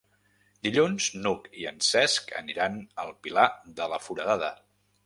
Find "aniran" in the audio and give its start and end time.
2.43-2.81